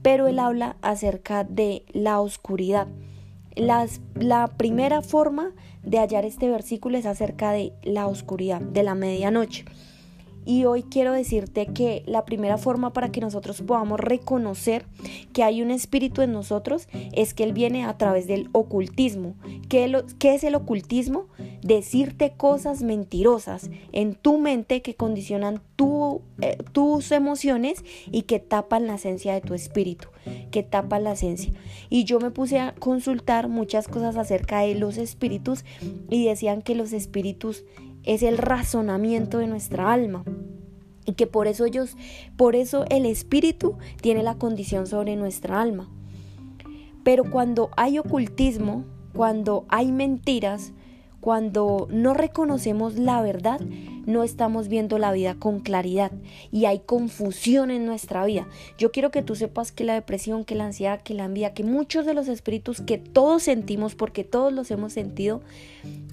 pero 0.03 0.27
él 0.27 0.39
habla 0.39 0.77
acerca 0.83 1.45
de 1.45 1.85
la 1.93 2.21
oscuridad. 2.21 2.89
Las, 3.55 4.01
la 4.15 4.49
primera 4.49 5.03
forma 5.03 5.53
de 5.85 5.99
hallar 5.99 6.25
este 6.25 6.49
versículo 6.49 6.99
es 6.99 7.07
acerca 7.07 7.53
de 7.53 7.73
la 7.83 8.07
oscuridad, 8.07 8.61
de 8.61 8.83
la 8.83 8.95
medianoche. 8.95 9.65
Y 10.45 10.65
hoy 10.65 10.83
quiero 10.83 11.13
decirte 11.13 11.67
que 11.67 12.03
la 12.07 12.25
primera 12.25 12.59
forma 12.59 12.93
para 12.93 13.11
que 13.11 13.21
nosotros 13.21 13.63
podamos 13.63 14.01
reconocer 14.01 14.87
que 15.33 15.43
hay 15.43 15.63
un 15.63 15.71
espíritu 15.71 16.23
en 16.23 16.33
nosotros 16.33 16.89
es 17.13 17.35
que 17.35 17.45
Él 17.45 17.53
viene 17.53 17.85
a 17.85 17.97
través 17.97 18.27
del 18.27 18.49
ocultismo. 18.53 19.35
¿Qué, 19.69 20.05
es 20.23 20.45
el 20.45 20.55
ocultismo? 20.55 21.27
Decirte 21.63 22.33
cosas 22.37 22.83
mentirosas 22.83 23.71
en 23.93 24.15
tu 24.15 24.39
mente 24.39 24.83
que 24.83 24.95
condicionan 24.95 25.63
eh, 26.41 26.59
tus 26.73 27.11
emociones 27.11 27.85
y 28.11 28.23
que 28.23 28.39
tapan 28.39 28.87
la 28.87 28.95
esencia 28.95 29.35
de 29.35 29.41
tu 29.41 29.55
espíritu, 29.55 30.09
que 30.51 30.63
tapan 30.63 31.05
la 31.05 31.13
esencia. 31.13 31.53
Y 31.91 32.05
yo 32.05 32.21
me 32.21 32.31
puse 32.31 32.59
a 32.59 32.75
consultar 32.75 33.49
muchas 33.49 33.89
cosas 33.89 34.17
acerca 34.17 34.61
de 34.61 34.75
los 34.75 34.99
espíritus 34.99 35.65
y 36.11 36.27
decían 36.27 36.63
que 36.63 36.75
los 36.75 36.93
espíritus 36.93 37.65
es 38.05 38.23
el 38.23 38.39
razonamiento 38.39 39.39
de 39.39 39.47
nuestra 39.47 39.93
alma. 39.93 40.25
Y 41.07 41.13
que 41.13 41.27
por 41.27 41.47
eso 41.47 41.67
ellos, 41.67 41.97
por 42.37 42.57
eso 42.57 42.85
el 42.89 43.05
espíritu 43.05 43.77
tiene 44.01 44.23
la 44.23 44.37
condición 44.37 44.87
sobre 44.87 45.17
nuestra 45.17 45.61
alma. 45.61 45.91
Pero 47.03 47.31
cuando 47.31 47.71
hay 47.77 47.99
ocultismo, 47.99 48.85
cuando 49.15 49.67
hay 49.69 49.93
mentiras, 49.93 50.73
cuando 51.25 51.89
no 51.91 52.13
reconocemos 52.13 52.99
la 52.99 53.23
verdad, 53.23 53.59
no 54.05 54.25
estamos 54.25 54.69
viendo 54.69 54.99
la 54.99 55.11
vida 55.11 55.37
con 55.37 55.61
claridad 55.61 56.13
y 56.53 56.67
hay 56.67 56.81
confusión 56.81 57.71
en 57.71 57.87
nuestra 57.87 58.27
vida. 58.27 58.47
Yo 58.77 58.93
quiero 58.93 59.11
que 59.11 59.23
tú 59.23 59.35
sepas 59.35 59.73
que 59.73 59.85
la 59.85 59.95
depresión, 59.95 60.45
que 60.45 60.55
la 60.55 60.67
ansiedad, 60.67 61.01
que 61.01 61.15
la 61.15 61.25
envidia, 61.25 61.55
que 61.55 61.65
muchos 61.65 62.05
de 62.05 62.13
los 62.13 62.29
espíritus 62.29 62.83
que 62.83 62.99
todos 62.99 63.45
sentimos, 63.45 63.95
porque 63.95 64.23
todos 64.23 64.53
los 64.53 64.71
hemos 64.71 64.93
sentido, 64.93 65.41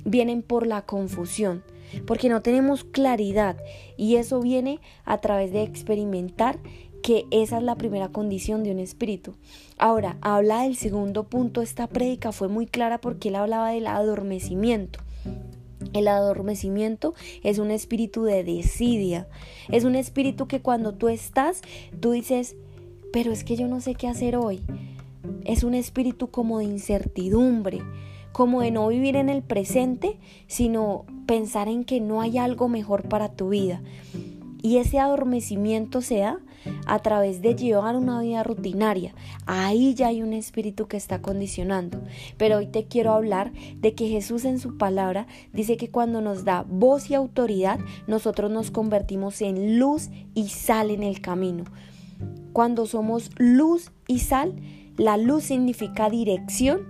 vienen 0.06 0.44
por 0.44 0.66
la 0.66 0.84
confusión, 0.84 1.62
porque 2.06 2.30
no 2.30 2.42
tenemos 2.42 2.84
claridad 2.84 3.58
y 3.98 4.16
eso 4.16 4.42
viene 4.42 4.80
a 5.06 5.20
través 5.20 5.52
de 5.52 5.64
experimentar 5.64 6.60
que 7.02 7.26
esa 7.32 7.58
es 7.58 7.64
la 7.64 7.76
primera 7.76 8.10
condición 8.10 8.64
de 8.64 8.72
un 8.72 8.80
espíritu. 8.80 9.36
Ahora, 9.78 10.18
habla 10.22 10.64
del 10.64 10.76
segundo 10.76 11.24
punto, 11.24 11.62
esta 11.62 11.88
prédica 11.88 12.32
fue 12.32 12.48
muy 12.48 12.68
clara 12.68 13.02
porque 13.02 13.30
él 13.30 13.36
hablaba 13.36 13.72
del 13.72 13.88
adormecimiento. 13.88 15.00
El 15.94 16.08
adormecimiento 16.08 17.16
es 17.44 17.58
un 17.58 17.72
espíritu 17.72 18.24
de 18.24 18.44
desidia, 18.44 19.28
es 19.70 19.84
un 19.84 19.96
espíritu 19.96 20.48
que 20.48 20.62
cuando 20.62 20.94
tú 20.94 21.10
estás, 21.10 21.62
tú 22.00 22.12
dices, 22.12 22.56
pero 23.12 23.32
es 23.32 23.44
que 23.44 23.56
yo 23.56 23.68
no 23.68 23.82
sé 23.82 23.96
qué 23.96 24.08
hacer 24.08 24.38
hoy. 24.38 24.62
Es 25.44 25.64
un 25.64 25.74
espíritu 25.74 26.30
como 26.30 26.60
de 26.60 26.66
incertidumbre, 26.66 27.82
como 28.32 28.62
de 28.62 28.72
no 28.72 28.88
vivir 28.88 29.16
en 29.16 29.30
el 29.30 29.44
presente, 29.44 30.20
sino 30.48 31.06
pensar 31.26 31.68
en 31.68 31.84
que 31.84 32.02
no 32.02 32.22
hay 32.22 32.38
algo 32.38 32.68
mejor 32.68 33.08
para 33.08 33.30
tu 33.30 33.50
vida. 33.50 33.82
Y 34.62 34.78
ese 34.78 35.00
adormecimiento 35.00 36.02
se 36.02 36.20
da 36.20 36.40
a 36.86 37.00
través 37.00 37.42
de 37.42 37.56
llevar 37.56 37.96
una 37.96 38.22
vida 38.22 38.44
rutinaria. 38.44 39.16
Ahí 39.46 39.96
ya 39.96 40.08
hay 40.08 40.22
un 40.22 40.34
espíritu 40.34 40.88
que 40.88 40.98
está 40.98 41.22
condicionando. 41.22 42.02
Pero 42.38 42.58
hoy 42.58 42.68
te 42.68 42.86
quiero 42.86 43.14
hablar 43.14 43.52
de 43.78 43.96
que 43.96 44.08
Jesús 44.08 44.46
en 44.46 44.60
su 44.60 44.78
palabra 44.78 45.26
dice 45.54 45.78
que 45.78 45.90
cuando 45.90 46.22
nos 46.22 46.46
da 46.46 46.64
voz 46.68 47.10
y 47.10 47.16
autoridad, 47.16 47.80
nosotros 48.08 48.52
nos 48.52 48.70
convertimos 48.70 49.42
en 49.42 49.80
luz 49.80 50.10
y 50.36 50.50
sal 50.50 50.92
en 50.92 51.04
el 51.04 51.22
camino. 51.22 51.64
Cuando 52.54 52.86
somos 52.86 53.32
luz 53.38 53.92
y 54.08 54.20
sal, 54.20 54.56
la 54.98 55.18
luz 55.18 55.46
significa 55.46 56.10
dirección 56.10 56.82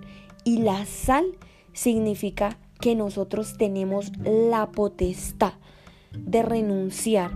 y 0.43 0.59
la 0.59 0.85
sal 0.85 1.37
significa 1.73 2.57
que 2.79 2.95
nosotros 2.95 3.57
tenemos 3.57 4.11
la 4.23 4.71
potestad 4.71 5.53
de 6.17 6.41
renunciar, 6.41 7.31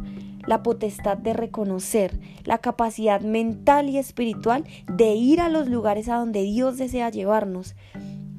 la 0.48 0.64
potestad 0.64 1.18
de 1.18 1.34
reconocer, 1.34 2.20
la 2.44 2.58
capacidad 2.58 3.22
mental 3.22 3.90
y 3.90 3.98
espiritual 3.98 4.66
de 4.92 5.14
ir 5.14 5.40
a 5.40 5.50
los 5.50 5.68
lugares 5.68 6.10
a 6.10 6.18
donde 6.18 6.44
Dios 6.44 6.78
desea 6.78 7.10
llevarnos. 7.10 7.76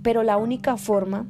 Pero 0.02 0.22
la 0.22 0.36
única 0.36 0.76
forma 0.76 1.26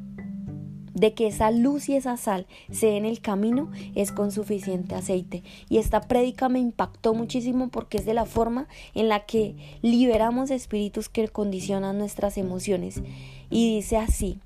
de 0.97 1.13
que 1.13 1.29
esa 1.29 1.51
luz 1.51 1.89
y 1.89 1.95
esa 1.95 2.17
sal 2.17 2.47
se 2.73 2.97
en 2.97 3.05
el 3.05 3.21
camino 3.21 3.71
es 3.95 4.13
con 4.13 4.33
suficiente 4.33 4.95
aceite. 4.95 5.45
Y 5.69 5.77
esta 5.77 6.01
prédica 6.01 6.49
me 6.49 6.59
impactó 6.59 7.15
muchísimo 7.15 7.69
porque 7.69 7.99
es 7.99 8.07
de 8.07 8.15
la 8.15 8.25
forma 8.25 8.67
en 8.95 9.09
la 9.09 9.27
que 9.27 9.55
liberamos 9.83 10.51
espíritus 10.51 11.09
que 11.11 11.29
condicionan 11.29 11.99
nuestras 11.99 12.39
emociones. 12.39 13.03
Y 13.51 13.77
dice 13.77 13.99
así, 13.99 14.41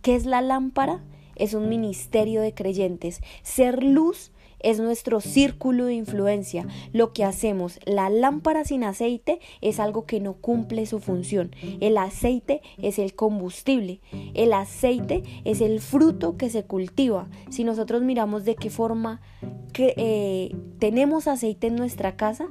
¿qué 0.00 0.14
es 0.14 0.26
la 0.26 0.40
lámpara? 0.40 1.02
Es 1.34 1.54
un 1.54 1.68
ministerio 1.68 2.40
de 2.40 2.54
creyentes. 2.54 3.20
Ser 3.42 3.82
luz 3.82 4.30
es 4.64 4.80
nuestro 4.80 5.20
círculo 5.20 5.84
de 5.84 5.94
influencia. 5.94 6.66
Lo 6.92 7.12
que 7.12 7.22
hacemos, 7.22 7.78
la 7.84 8.08
lámpara 8.08 8.64
sin 8.64 8.82
aceite 8.82 9.38
es 9.60 9.78
algo 9.78 10.06
que 10.06 10.20
no 10.20 10.32
cumple 10.34 10.86
su 10.86 11.00
función. 11.00 11.50
El 11.80 11.98
aceite 11.98 12.62
es 12.78 12.98
el 12.98 13.14
combustible. 13.14 14.00
El 14.32 14.54
aceite 14.54 15.22
es 15.44 15.60
el 15.60 15.80
fruto 15.80 16.38
que 16.38 16.48
se 16.48 16.64
cultiva. 16.64 17.28
Si 17.50 17.62
nosotros 17.62 18.02
miramos 18.02 18.44
de 18.46 18.56
qué 18.56 18.70
forma 18.70 19.20
eh, 19.76 20.56
tenemos 20.78 21.28
aceite 21.28 21.66
en 21.66 21.76
nuestra 21.76 22.16
casa, 22.16 22.48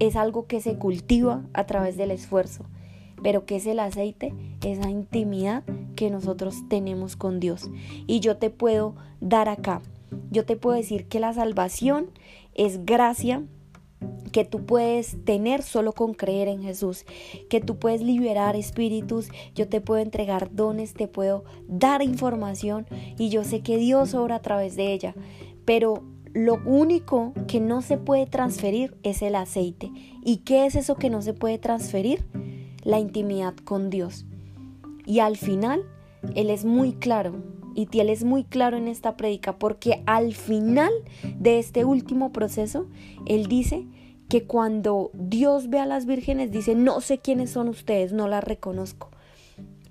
es 0.00 0.16
algo 0.16 0.46
que 0.46 0.60
se 0.60 0.76
cultiva 0.76 1.44
a 1.52 1.64
través 1.64 1.96
del 1.96 2.10
esfuerzo. 2.10 2.64
Pero 3.22 3.46
¿qué 3.46 3.56
es 3.56 3.66
el 3.66 3.78
aceite? 3.78 4.34
Esa 4.64 4.90
intimidad 4.90 5.62
que 5.94 6.10
nosotros 6.10 6.64
tenemos 6.68 7.14
con 7.14 7.38
Dios. 7.38 7.70
Y 8.08 8.18
yo 8.18 8.36
te 8.36 8.50
puedo 8.50 8.96
dar 9.20 9.48
acá 9.48 9.80
yo 10.30 10.44
te 10.44 10.56
puedo 10.56 10.76
decir 10.76 11.08
que 11.08 11.20
la 11.20 11.32
salvación 11.32 12.10
es 12.54 12.84
gracia 12.84 13.44
que 14.32 14.44
tú 14.44 14.66
puedes 14.66 15.16
tener 15.24 15.62
solo 15.62 15.92
con 15.92 16.12
creer 16.12 16.48
en 16.48 16.62
Jesús, 16.62 17.06
que 17.48 17.60
tú 17.60 17.78
puedes 17.78 18.02
liberar 18.02 18.56
espíritus, 18.56 19.28
yo 19.54 19.68
te 19.68 19.80
puedo 19.80 20.02
entregar 20.02 20.54
dones, 20.54 20.92
te 20.92 21.08
puedo 21.08 21.44
dar 21.68 22.02
información 22.02 22.86
y 23.18 23.30
yo 23.30 23.44
sé 23.44 23.62
que 23.62 23.78
Dios 23.78 24.14
obra 24.14 24.36
a 24.36 24.42
través 24.42 24.76
de 24.76 24.92
ella, 24.92 25.14
pero 25.64 26.02
lo 26.34 26.60
único 26.66 27.32
que 27.48 27.60
no 27.60 27.80
se 27.80 27.96
puede 27.96 28.26
transferir 28.26 28.94
es 29.02 29.22
el 29.22 29.36
aceite. 29.36 29.90
¿Y 30.22 30.38
qué 30.38 30.66
es 30.66 30.74
eso 30.74 30.96
que 30.96 31.08
no 31.08 31.22
se 31.22 31.32
puede 31.32 31.56
transferir? 31.56 32.26
La 32.82 32.98
intimidad 32.98 33.54
con 33.56 33.88
Dios. 33.88 34.26
Y 35.06 35.20
al 35.20 35.38
final, 35.38 35.82
Él 36.34 36.50
es 36.50 36.66
muy 36.66 36.92
claro, 36.92 37.42
y 37.76 37.86
Tiel 37.86 38.08
es 38.08 38.24
muy 38.24 38.42
claro 38.42 38.78
en 38.78 38.88
esta 38.88 39.16
prédica 39.16 39.58
porque 39.58 40.02
al 40.06 40.34
final 40.34 40.90
de 41.38 41.58
este 41.58 41.84
último 41.84 42.32
proceso, 42.32 42.88
él 43.26 43.46
dice 43.46 43.86
que 44.30 44.44
cuando 44.44 45.10
Dios 45.12 45.68
ve 45.68 45.78
a 45.78 45.86
las 45.86 46.06
vírgenes, 46.06 46.50
dice, 46.50 46.74
no 46.74 47.02
sé 47.02 47.18
quiénes 47.18 47.50
son 47.50 47.68
ustedes, 47.68 48.14
no 48.14 48.28
las 48.28 48.42
reconozco. 48.42 49.10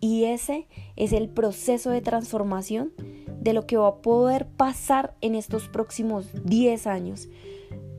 Y 0.02 0.26
ese 0.26 0.68
es 0.96 1.14
el 1.14 1.30
proceso 1.30 1.92
de 1.92 2.02
transformación 2.02 2.92
de 3.40 3.54
lo 3.54 3.68
que 3.68 3.78
va 3.78 3.88
a 3.88 3.96
poder 4.02 4.48
pasar 4.48 5.14
en 5.22 5.36
estos 5.36 5.70
próximos 5.70 6.28
10 6.44 6.88
años. 6.88 7.30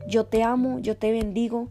Yo 0.07 0.25
te 0.25 0.43
amo, 0.43 0.79
yo 0.79 0.97
te 0.97 1.11
bendigo. 1.11 1.69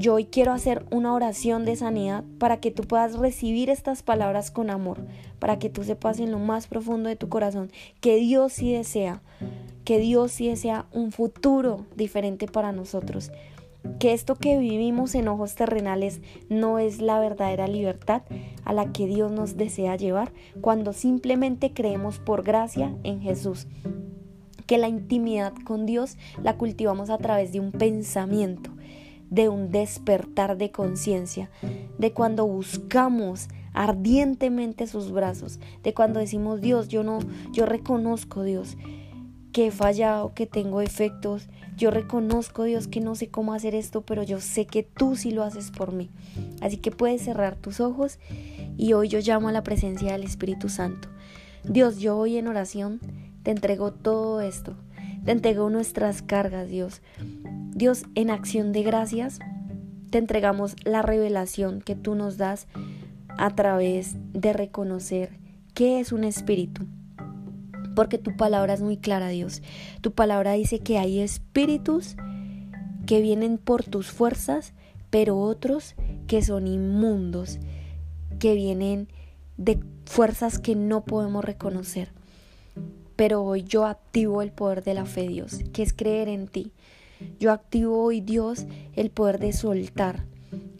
Yo 0.00 0.14
hoy 0.14 0.24
quiero 0.24 0.52
hacer 0.52 0.86
una 0.90 1.12
oración 1.12 1.66
de 1.66 1.76
sanidad 1.76 2.24
para 2.38 2.58
que 2.58 2.70
tú 2.70 2.84
puedas 2.84 3.18
recibir 3.18 3.68
estas 3.68 4.02
palabras 4.02 4.50
con 4.50 4.70
amor, 4.70 4.96
para 5.38 5.58
que 5.58 5.68
tú 5.68 5.84
sepas 5.84 6.20
en 6.20 6.30
lo 6.30 6.38
más 6.38 6.68
profundo 6.68 7.10
de 7.10 7.16
tu 7.16 7.28
corazón 7.28 7.70
que 8.00 8.16
Dios 8.16 8.54
sí 8.54 8.72
desea, 8.72 9.20
que 9.84 9.98
Dios 9.98 10.32
sí 10.32 10.48
desea 10.48 10.86
un 10.90 11.12
futuro 11.12 11.84
diferente 11.96 12.46
para 12.46 12.72
nosotros. 12.72 13.30
Que 13.98 14.14
esto 14.14 14.36
que 14.36 14.56
vivimos 14.56 15.14
en 15.14 15.28
ojos 15.28 15.54
terrenales 15.54 16.22
no 16.48 16.78
es 16.78 17.02
la 17.02 17.20
verdadera 17.20 17.68
libertad 17.68 18.22
a 18.64 18.72
la 18.72 18.92
que 18.92 19.06
Dios 19.06 19.30
nos 19.30 19.58
desea 19.58 19.96
llevar 19.96 20.32
cuando 20.62 20.94
simplemente 20.94 21.74
creemos 21.74 22.18
por 22.20 22.42
gracia 22.42 22.96
en 23.02 23.20
Jesús 23.20 23.66
que 24.70 24.78
la 24.78 24.86
intimidad 24.86 25.52
con 25.64 25.84
Dios 25.84 26.16
la 26.44 26.56
cultivamos 26.56 27.10
a 27.10 27.18
través 27.18 27.50
de 27.50 27.58
un 27.58 27.72
pensamiento, 27.72 28.70
de 29.30 29.48
un 29.48 29.70
despertar 29.70 30.58
de 30.58 30.70
conciencia, 30.70 31.50
de 31.98 32.12
cuando 32.12 32.46
buscamos 32.46 33.48
ardientemente 33.72 34.86
sus 34.86 35.12
brazos, 35.12 35.60
de 35.82 35.94
cuando 35.94 36.20
decimos, 36.20 36.60
Dios, 36.60 36.88
yo 36.88 37.04
no, 37.04 37.20
yo 37.52 37.64
reconozco, 37.64 38.42
Dios, 38.42 38.76
que 39.52 39.68
he 39.68 39.70
fallado, 39.70 40.34
que 40.34 40.46
tengo 40.46 40.80
efectos, 40.80 41.48
yo 41.76 41.90
reconozco, 41.90 42.64
Dios, 42.64 42.88
que 42.88 43.00
no 43.00 43.14
sé 43.14 43.28
cómo 43.28 43.54
hacer 43.54 43.74
esto, 43.74 44.02
pero 44.02 44.22
yo 44.22 44.40
sé 44.40 44.66
que 44.66 44.82
tú 44.82 45.16
sí 45.16 45.30
lo 45.30 45.42
haces 45.44 45.70
por 45.70 45.92
mí. 45.92 46.10
Así 46.60 46.76
que 46.76 46.90
puedes 46.90 47.22
cerrar 47.22 47.56
tus 47.56 47.80
ojos 47.80 48.18
y 48.76 48.92
hoy 48.92 49.08
yo 49.08 49.20
llamo 49.20 49.48
a 49.48 49.52
la 49.52 49.62
presencia 49.62 50.12
del 50.12 50.24
Espíritu 50.24 50.68
Santo. 50.68 51.08
Dios, 51.64 51.98
yo 51.98 52.16
hoy 52.16 52.36
en 52.36 52.48
oración 52.48 53.00
te 53.42 53.50
entrego 53.50 53.92
todo 53.92 54.40
esto, 54.40 54.74
te 55.24 55.32
entrego 55.32 55.70
nuestras 55.70 56.22
cargas, 56.22 56.68
Dios. 56.68 57.02
Dios, 57.74 58.04
en 58.14 58.30
acción 58.30 58.72
de 58.72 58.82
gracias, 58.82 59.38
te 60.10 60.18
entregamos 60.18 60.76
la 60.84 61.02
revelación 61.02 61.80
que 61.80 61.94
tú 61.94 62.14
nos 62.14 62.36
das 62.36 62.66
a 63.38 63.50
través 63.50 64.16
de 64.32 64.52
reconocer 64.52 65.38
qué 65.74 66.00
es 66.00 66.12
un 66.12 66.24
espíritu. 66.24 66.86
Porque 67.94 68.18
tu 68.18 68.36
palabra 68.36 68.74
es 68.74 68.82
muy 68.82 68.96
clara, 68.96 69.28
Dios. 69.28 69.62
Tu 70.00 70.12
palabra 70.12 70.52
dice 70.52 70.78
que 70.78 70.98
hay 70.98 71.20
espíritus 71.20 72.16
que 73.06 73.20
vienen 73.20 73.58
por 73.58 73.84
tus 73.84 74.10
fuerzas, 74.10 74.72
pero 75.10 75.38
otros 75.38 75.94
que 76.26 76.42
son 76.42 76.66
inmundos, 76.66 77.58
que 78.38 78.54
vienen 78.54 79.08
de 79.56 79.80
fuerzas 80.06 80.58
que 80.58 80.76
no 80.76 81.04
podemos 81.04 81.44
reconocer. 81.44 82.12
Pero 83.20 83.42
hoy 83.42 83.64
yo 83.64 83.84
activo 83.84 84.40
el 84.40 84.50
poder 84.50 84.82
de 84.82 84.94
la 84.94 85.04
fe, 85.04 85.28
Dios, 85.28 85.58
que 85.74 85.82
es 85.82 85.92
creer 85.92 86.26
en 86.28 86.48
ti. 86.48 86.72
Yo 87.38 87.52
activo 87.52 88.02
hoy, 88.02 88.22
Dios, 88.22 88.64
el 88.96 89.10
poder 89.10 89.38
de 89.38 89.52
soltar, 89.52 90.24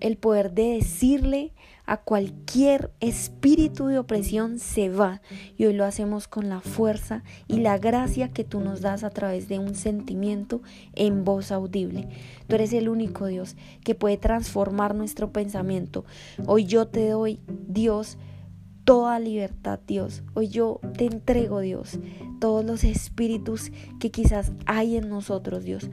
el 0.01 0.17
poder 0.17 0.53
de 0.53 0.77
decirle 0.77 1.53
a 1.85 1.99
cualquier 1.99 2.93
espíritu 3.01 3.89
de 3.89 3.99
opresión 3.99 4.59
se 4.59 4.89
va. 4.89 5.21
Y 5.59 5.67
hoy 5.67 5.75
lo 5.75 5.85
hacemos 5.85 6.29
con 6.29 6.49
la 6.49 6.63
fuerza 6.63 7.25
y 7.47 7.59
la 7.59 7.77
gracia 7.77 8.31
que 8.31 8.45
tú 8.45 8.61
nos 8.61 8.81
das 8.81 9.05
a 9.05 9.11
través 9.11 9.47
de 9.47 9.59
un 9.59 9.75
sentimiento 9.75 10.63
en 10.95 11.27
voz 11.27 11.53
audible. 11.53 12.09
Tú 12.49 12.55
eres 12.55 12.73
el 12.73 12.89
único 12.89 13.27
Dios 13.27 13.55
que 13.85 13.95
puede 13.95 14.17
transformar 14.17 14.95
nuestro 14.95 15.31
pensamiento. 15.31 16.07
Hoy 16.47 16.65
yo 16.65 16.87
te 16.87 17.07
doy, 17.07 17.39
Dios, 17.69 18.17
toda 18.91 19.21
libertad, 19.21 19.79
Dios. 19.87 20.25
Hoy 20.35 20.49
yo 20.49 20.81
te 20.99 21.05
entrego, 21.05 21.61
Dios, 21.61 22.01
todos 22.41 22.65
los 22.65 22.83
espíritus 22.83 23.71
que 24.01 24.11
quizás 24.11 24.51
hay 24.67 24.97
en 24.97 25.09
nosotros, 25.09 25.63
Dios. 25.63 25.89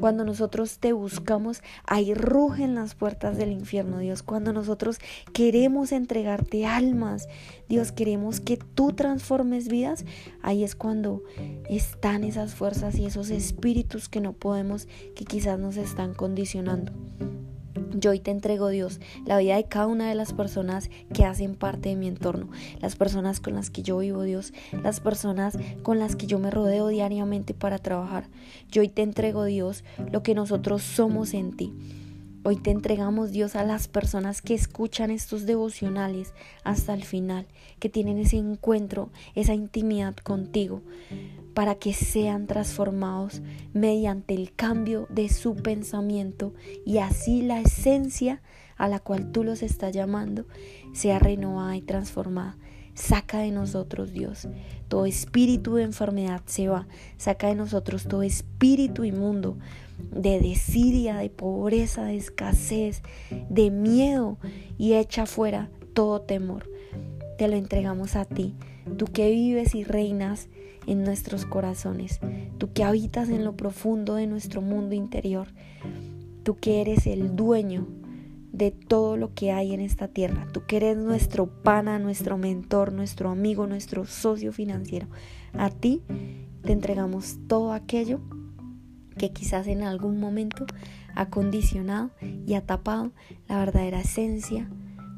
Cuando 0.00 0.24
nosotros 0.24 0.80
te 0.80 0.92
buscamos, 0.92 1.62
ahí 1.86 2.12
rugen 2.12 2.74
las 2.74 2.96
puertas 2.96 3.36
del 3.36 3.52
infierno, 3.52 3.98
Dios. 3.98 4.24
Cuando 4.24 4.52
nosotros 4.52 4.98
queremos 5.32 5.92
entregarte 5.92 6.66
almas, 6.66 7.28
Dios, 7.68 7.92
queremos 7.92 8.40
que 8.40 8.56
tú 8.56 8.94
transformes 8.94 9.68
vidas, 9.68 10.04
ahí 10.42 10.64
es 10.64 10.74
cuando 10.74 11.22
están 11.68 12.24
esas 12.24 12.56
fuerzas 12.56 12.98
y 12.98 13.06
esos 13.06 13.30
espíritus 13.30 14.08
que 14.08 14.20
no 14.20 14.32
podemos, 14.32 14.88
que 15.14 15.24
quizás 15.24 15.56
nos 15.60 15.76
están 15.76 16.14
condicionando. 16.14 16.92
Yo 17.94 18.10
hoy 18.10 18.20
te 18.20 18.30
entrego, 18.30 18.68
Dios, 18.68 19.00
la 19.26 19.38
vida 19.38 19.56
de 19.56 19.64
cada 19.64 19.86
una 19.86 20.08
de 20.08 20.14
las 20.14 20.32
personas 20.32 20.90
que 21.12 21.24
hacen 21.24 21.54
parte 21.54 21.90
de 21.90 21.96
mi 21.96 22.08
entorno, 22.08 22.48
las 22.80 22.96
personas 22.96 23.40
con 23.40 23.54
las 23.54 23.70
que 23.70 23.82
yo 23.82 23.98
vivo, 23.98 24.22
Dios, 24.22 24.52
las 24.82 25.00
personas 25.00 25.56
con 25.82 25.98
las 25.98 26.16
que 26.16 26.26
yo 26.26 26.38
me 26.38 26.50
rodeo 26.50 26.88
diariamente 26.88 27.54
para 27.54 27.78
trabajar. 27.78 28.28
Yo 28.70 28.82
hoy 28.82 28.88
te 28.88 29.02
entrego, 29.02 29.44
Dios, 29.44 29.84
lo 30.10 30.22
que 30.22 30.34
nosotros 30.34 30.82
somos 30.82 31.34
en 31.34 31.56
ti. 31.56 31.72
Hoy 32.42 32.56
te 32.56 32.70
entregamos, 32.70 33.32
Dios, 33.32 33.54
a 33.54 33.64
las 33.64 33.86
personas 33.86 34.40
que 34.40 34.54
escuchan 34.54 35.10
estos 35.10 35.44
devocionales 35.44 36.32
hasta 36.64 36.94
el 36.94 37.04
final, 37.04 37.46
que 37.78 37.90
tienen 37.90 38.18
ese 38.18 38.38
encuentro, 38.38 39.10
esa 39.34 39.52
intimidad 39.52 40.16
contigo 40.16 40.80
para 41.54 41.74
que 41.74 41.92
sean 41.92 42.46
transformados 42.46 43.42
mediante 43.72 44.34
el 44.34 44.52
cambio 44.52 45.06
de 45.10 45.28
su 45.28 45.54
pensamiento 45.56 46.54
y 46.84 46.98
así 46.98 47.42
la 47.42 47.60
esencia 47.60 48.42
a 48.76 48.88
la 48.88 49.00
cual 49.00 49.30
tú 49.32 49.44
los 49.44 49.62
estás 49.62 49.92
llamando 49.92 50.46
sea 50.92 51.18
renovada 51.18 51.76
y 51.76 51.82
transformada. 51.82 52.56
Saca 52.94 53.38
de 53.38 53.50
nosotros, 53.50 54.12
Dios, 54.12 54.48
todo 54.88 55.06
espíritu 55.06 55.74
de 55.74 55.84
enfermedad 55.84 56.42
se 56.46 56.68
va. 56.68 56.86
Saca 57.16 57.48
de 57.48 57.54
nosotros 57.54 58.04
todo 58.08 58.22
espíritu 58.22 59.04
inmundo 59.04 59.56
de 60.10 60.40
desidia, 60.40 61.16
de 61.16 61.30
pobreza, 61.30 62.04
de 62.04 62.16
escasez, 62.16 63.02
de 63.48 63.70
miedo 63.70 64.38
y 64.78 64.94
echa 64.94 65.26
fuera 65.26 65.70
todo 65.94 66.22
temor. 66.22 66.68
Te 67.38 67.48
lo 67.48 67.56
entregamos 67.56 68.16
a 68.16 68.24
ti, 68.24 68.54
tú 68.96 69.06
que 69.06 69.30
vives 69.30 69.74
y 69.74 69.84
reinas 69.84 70.48
en 70.90 71.04
nuestros 71.04 71.46
corazones, 71.46 72.18
tú 72.58 72.72
que 72.72 72.82
habitas 72.82 73.28
en 73.28 73.44
lo 73.44 73.56
profundo 73.56 74.16
de 74.16 74.26
nuestro 74.26 74.60
mundo 74.60 74.96
interior, 74.96 75.46
tú 76.42 76.56
que 76.56 76.80
eres 76.80 77.06
el 77.06 77.36
dueño 77.36 77.86
de 78.52 78.72
todo 78.72 79.16
lo 79.16 79.32
que 79.32 79.52
hay 79.52 79.72
en 79.72 79.80
esta 79.80 80.08
tierra, 80.08 80.48
tú 80.52 80.62
que 80.66 80.78
eres 80.78 80.96
nuestro 80.96 81.46
pana, 81.46 82.00
nuestro 82.00 82.38
mentor, 82.38 82.92
nuestro 82.92 83.30
amigo, 83.30 83.68
nuestro 83.68 84.04
socio 84.04 84.52
financiero. 84.52 85.06
A 85.52 85.70
ti 85.70 86.02
te 86.64 86.72
entregamos 86.72 87.38
todo 87.46 87.72
aquello 87.72 88.20
que 89.16 89.30
quizás 89.30 89.68
en 89.68 89.84
algún 89.84 90.18
momento 90.18 90.66
ha 91.14 91.30
condicionado 91.30 92.10
y 92.46 92.54
ha 92.54 92.66
tapado 92.66 93.12
la 93.48 93.58
verdadera 93.58 94.00
esencia 94.00 94.68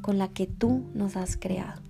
con 0.03 0.19
la 0.19 0.27
que 0.27 0.45
tú 0.45 0.85
nos 0.93 1.15
has 1.15 1.35
creado. 1.35 1.81